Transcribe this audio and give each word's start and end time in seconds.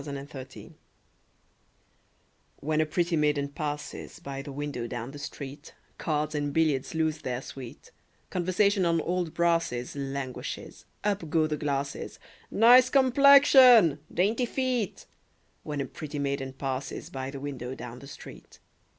Y 0.03 0.03
Z 0.05 0.17
At 0.17 0.29
the 0.29 0.45
Club 0.51 0.73
When 2.55 2.81
a 2.81 2.87
pretty 2.87 3.15
maiden 3.15 3.49
passes 3.49 4.19
By 4.19 4.41
the 4.41 4.51
window 4.51 4.87
down 4.87 5.11
the 5.11 5.19
street, 5.19 5.75
Cards 5.99 6.33
and 6.33 6.51
billiards 6.51 6.95
lose 6.95 7.19
their 7.21 7.39
sweet; 7.39 7.91
Conversation 8.31 8.83
on 8.87 8.99
old 9.01 9.35
brasses 9.35 9.95
Languishes; 9.95 10.85
up 11.03 11.29
go 11.29 11.45
the 11.45 11.55
glasses: 11.55 12.17
"Nice 12.49 12.89
complexion!" 12.89 13.99
"Dainty 14.11 14.47
feet!" 14.47 15.05
When 15.61 15.79
a 15.79 15.85
pretty 15.85 16.17
maiden 16.17 16.53
passes 16.53 17.11
By 17.11 17.29
the 17.29 17.39
window 17.39 17.75
down 17.75 17.99
the 17.99 18.07
street. 18.07 18.57